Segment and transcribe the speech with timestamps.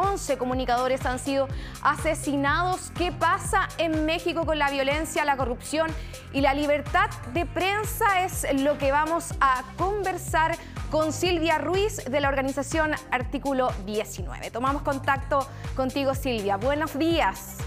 [0.00, 1.46] 11 comunicadores han sido
[1.82, 2.90] asesinados.
[2.96, 5.90] ¿Qué pasa en México con la violencia, la corrupción
[6.32, 8.24] y la libertad de prensa?
[8.24, 10.56] Es lo que vamos a conversar
[10.90, 14.50] con Silvia Ruiz de la organización Artículo 19.
[14.50, 16.56] Tomamos contacto contigo, Silvia.
[16.56, 17.58] Buenos días.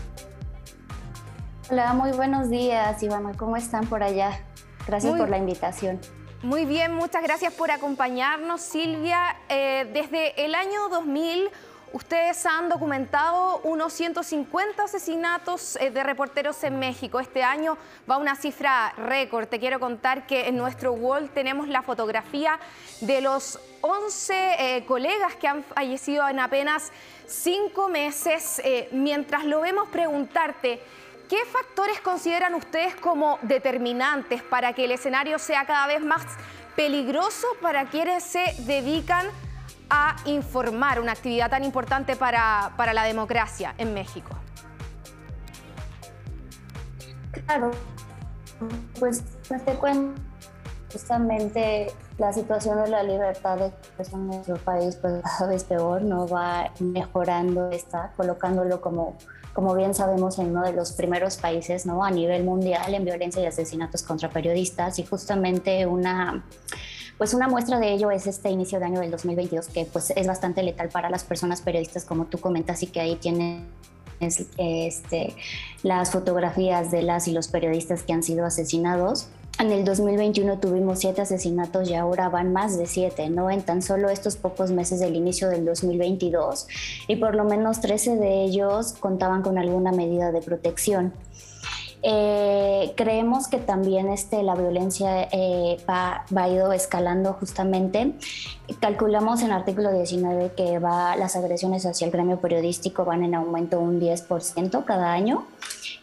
[1.69, 3.31] Hola, muy buenos días, Ivana.
[3.37, 4.39] ¿Cómo están por allá?
[4.85, 5.99] Gracias por la invitación.
[6.43, 9.37] Muy bien, muchas gracias por acompañarnos, Silvia.
[9.47, 11.49] Eh, desde el año 2000,
[11.93, 17.19] ustedes han documentado unos 150 asesinatos eh, de reporteros en México.
[17.19, 17.77] Este año
[18.09, 19.47] va una cifra récord.
[19.47, 22.59] Te quiero contar que en nuestro wall tenemos la fotografía
[22.99, 24.33] de los 11
[24.77, 26.91] eh, colegas que han fallecido en apenas
[27.25, 28.61] cinco meses.
[28.91, 30.81] mientras lo vemos, preguntarte...
[31.29, 36.21] ¿Qué factores consideran ustedes como determinantes para que el escenario sea cada vez más
[36.75, 39.42] peligroso para quienes se dedican a
[40.25, 44.35] informar, una actividad tan importante para, la democracia en México?
[47.31, 47.71] Claro,
[48.99, 50.21] pues te cuento
[50.91, 56.03] justamente la situación de la libertad de expresión en nuestro país pues cada vez peor,
[56.03, 59.17] no va mejorando, está colocándolo como
[59.53, 62.03] como bien sabemos, en uno de los primeros países ¿no?
[62.03, 66.43] a nivel mundial en violencia y asesinatos contra periodistas y justamente una...
[67.17, 70.27] Pues una muestra de ello es este inicio de año del 2022, que pues es
[70.27, 73.63] bastante letal para las personas periodistas, como tú comentas, y que ahí tiene
[74.19, 75.35] este,
[75.83, 79.27] las fotografías de las y los periodistas que han sido asesinados.
[79.59, 83.51] En el 2021 tuvimos siete asesinatos y ahora van más de siete, ¿no?
[83.51, 86.67] En tan solo estos pocos meses del inicio del 2022
[87.07, 91.13] y por lo menos 13 de ellos contaban con alguna medida de protección.
[92.05, 98.13] Eh, creemos que también este, la violencia eh, va, va ido escalando justamente.
[98.81, 103.35] Calculamos en el artículo 19 que va, las agresiones hacia el gremio periodístico van en
[103.35, 105.45] aumento un 10% cada año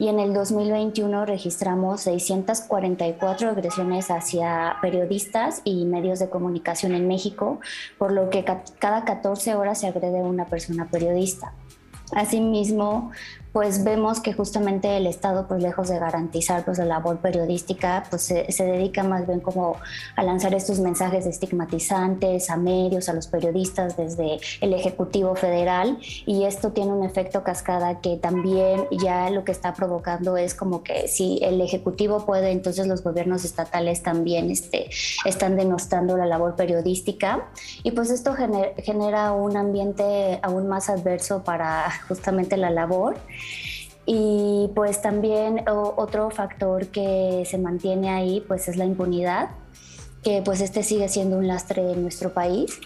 [0.01, 7.61] y en el 2021 registramos 644 agresiones hacia periodistas y medios de comunicación en México,
[7.99, 8.43] por lo que
[8.79, 11.53] cada 14 horas se agrede a una persona periodista.
[12.15, 13.11] Asimismo,
[13.53, 18.23] pues vemos que justamente el Estado, pues lejos de garantizar pues la labor periodística, pues
[18.23, 19.77] se, dedica más bien como
[20.15, 25.99] a lanzar estos mensajes estigmatizantes a medios, a los periodistas desde el Ejecutivo Federal.
[26.27, 30.85] Y esto tiene un efecto cascada que también ya lo que está provocando es como
[30.85, 34.91] que si el Ejecutivo puede, entonces los gobiernos estatales también este,
[35.25, 37.49] están denostando la labor periodística.
[37.83, 43.17] Y pues esto genera un ambiente aún más adverso para justamente la labor.
[44.07, 49.51] Y pues también otro factor que se mantiene ahí pues es la impunidad,
[50.23, 52.81] que pues este sigue siendo un lastre en nuestro país.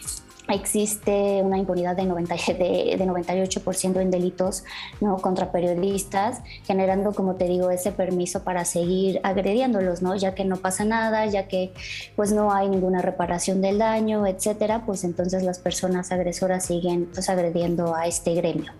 [0.46, 4.64] Existe una impunidad de, 90, de, 98% en delitos
[5.00, 5.16] ¿no?
[5.16, 10.14] contra periodistas, generando, como te digo, ese permiso para seguir agrediéndolos, ¿no?
[10.16, 11.72] ya que no pasa nada, ya que
[12.14, 17.30] pues no hay ninguna reparación del daño, etcétera, pues entonces las personas agresoras siguen pues,
[17.30, 18.72] agrediendo a este gremio.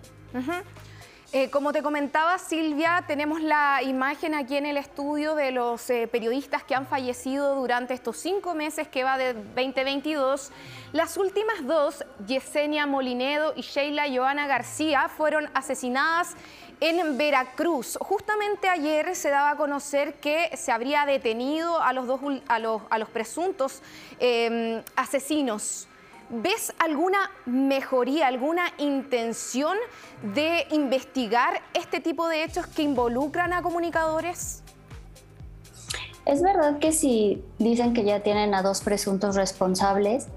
[1.37, 6.07] Eh, como te comentaba Silvia, tenemos la imagen aquí en el estudio de los eh,
[6.07, 10.53] periodistas que han fallecido durante estos cinco meses que va de 2022.
[10.93, 16.37] Las últimas dos, Yesenia Molinedo y Sheila Joana García, fueron asesinadas
[16.79, 17.99] en Veracruz.
[18.01, 23.09] Justamente ayer se daba a conocer que se habría detenido a los, dos, a los,
[23.09, 23.83] presuntos
[24.21, 25.89] eh, asesinos.
[26.31, 29.77] ¿Ves alguna mejoría, alguna intención
[30.35, 34.63] de investigar este tipo de hechos que involucran a comunicadores?
[36.25, 40.29] Es verdad que si dicen que ya tienen a dos presuntos responsables,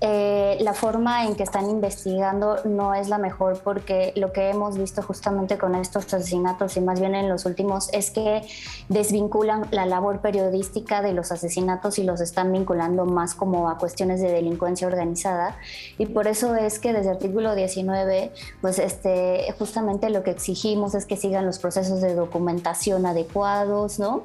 [0.00, 4.76] eh, la forma en que están investigando no es la mejor porque lo que hemos
[4.76, 8.42] visto justamente con estos asesinatos y más bien en los últimos es que
[8.90, 14.20] desvinculan la labor periodística de los asesinatos y los están vinculando más como a cuestiones
[14.20, 15.56] de delincuencia organizada
[15.96, 20.94] y por eso es que desde el artículo 19 pues este justamente lo que exigimos
[20.94, 24.24] es que sigan los procesos de documentación adecuados, ¿no?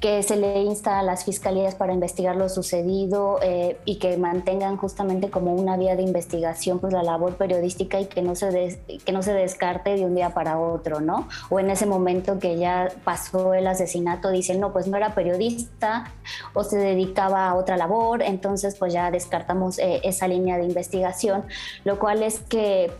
[0.00, 4.76] Que se le insta a las fiscalías para investigar lo sucedido eh, y que mantengan
[4.76, 9.12] justamente como una vía de investigación pues la labor periodística y que no se que
[9.12, 11.28] no se descarte de un día para otro, ¿no?
[11.50, 16.12] O en ese momento que ya pasó el asesinato dicen, "No, pues no era periodista
[16.54, 21.44] o se dedicaba a otra labor", entonces pues ya descartamos eh, esa línea de investigación,
[21.84, 22.90] lo cual es que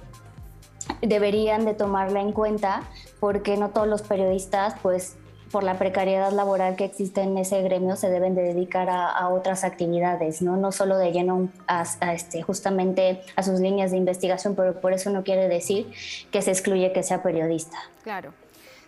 [1.03, 2.83] deberían de tomarla en cuenta
[3.21, 5.17] porque no todos los periodistas pues
[5.51, 9.65] por la precariedad laboral que existe en ese gremio, se deben de dedicar a, otras
[9.65, 10.57] actividades, ¿no?
[10.57, 15.11] No solo de lleno a, este, justamente a sus líneas de investigación, pero por eso
[15.11, 15.91] no quiere decir
[16.31, 17.77] que se excluye que sea periodista.
[18.03, 18.33] Claro.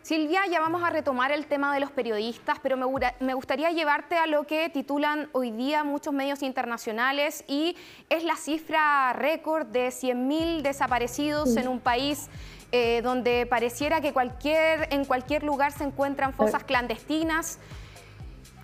[0.09, 4.27] Silvia, ya vamos a retomar el tema de los periodistas, pero me, gustaría llevarte a
[4.27, 7.77] lo que titulan hoy día muchos medios internacionales y
[8.09, 12.31] es la cifra récord de 100.000 desaparecidos en un país
[12.73, 17.59] eh, donde pareciera que cualquier, en cualquier lugar se encuentran fosas clandestinas.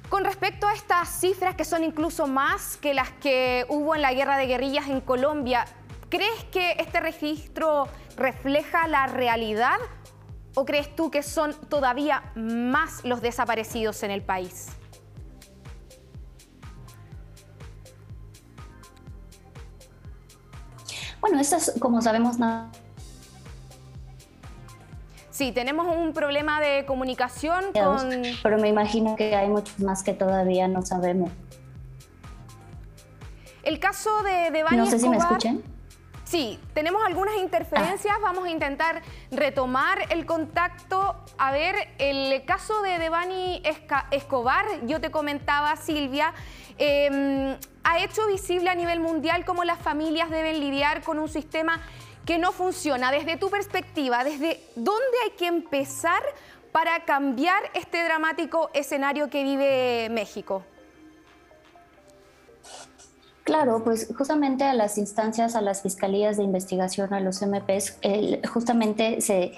[0.09, 4.13] Con respecto a estas cifras, que son incluso más que las que hubo en la
[4.13, 5.65] guerra de guerrillas en Colombia,
[6.09, 9.79] ¿crees que este registro refleja la realidad
[10.57, 14.69] ¿O crees tú que son todavía más los desaparecidos en el país?
[21.21, 22.71] Bueno, eso es, como sabemos, nada.
[25.35, 28.09] Sí, tenemos un problema de comunicación con...
[28.41, 31.29] Pero me imagino que hay muchos más que todavía no sabemos.
[33.65, 35.61] El caso de, de No sé si me escuchan.
[36.23, 39.03] Sí, tenemos algunas interferencias, vamos a intentar
[39.33, 41.17] retomar el contacto.
[41.37, 43.61] A ver, el caso de Devani
[44.13, 46.33] Escobar, yo te comentaba, Silvia,
[46.79, 51.81] em, ha hecho visible a nivel mundial cómo las familias deben lidiar con un sistema
[52.25, 53.11] que no funciona.
[53.11, 56.23] Desde tu perspectiva, ¿desde dónde hay que empezar
[56.73, 60.65] para cambiar este dramático escenario que vive México?
[63.45, 67.99] Claro, pues justamente a las instancias, a las fiscalías de investigación, a los MPs,
[68.51, 69.53] justamente se,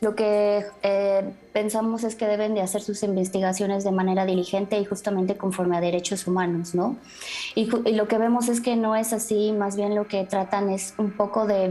[0.00, 4.84] lo que eh, pensamos es que deben de hacer sus investigaciones de manera diligente y
[4.84, 6.96] justamente conforme a derechos humanos, ¿no?
[7.54, 10.94] Y, lo que vemos es que no es así, más bien lo que tratan es
[10.98, 11.68] un poco de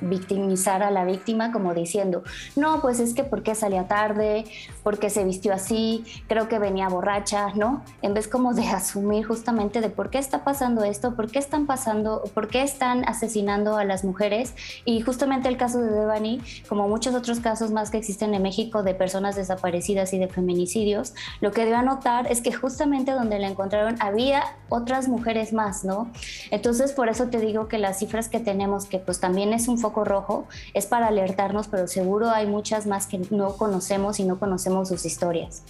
[0.00, 2.22] victimizar a la víctima como diciendo,
[2.56, 4.44] no, pues es que por qué salía tarde,
[4.82, 7.82] por qué se vistió así, creo que venía borracha, ¿no?
[8.02, 11.66] En vez como de asumir justamente de por qué está pasando esto, por qué están
[11.66, 14.54] pasando, por qué están asesinando a las mujeres
[14.84, 18.82] y justamente el caso de Devani, como muchos otros casos más que existen en México
[18.82, 23.12] de personas personas desaparecidas y de feminicidios, lo que dio a notar es que justamente
[23.12, 26.10] donde la encontraron había otras mujeres más, ¿no?
[26.50, 29.78] Entonces, por eso te digo que las cifras que tenemos, que pues también es un
[29.78, 34.38] foco rojo, es para alertarnos, pero seguro hay muchas más que no conocemos y no
[34.38, 35.62] conocemos sus historias.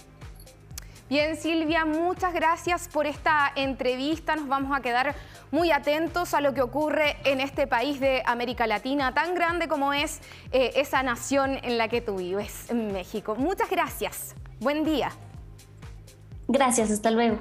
[1.09, 4.35] Bien, Silvia, muchas gracias por esta entrevista.
[4.35, 5.15] Nos vamos a quedar
[5.49, 9.91] muy atentos a lo que ocurre en este país de América Latina, tan grande como
[9.91, 10.19] es
[10.51, 13.35] eh, esa nación en la que tú vives, México.
[13.35, 14.35] Muchas gracias.
[14.59, 15.11] Buen día.
[16.47, 17.39] Gracias, hasta luego.